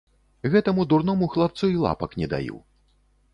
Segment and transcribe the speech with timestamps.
[0.53, 2.57] Гэтаму дурному хлапцу і лапак не даю.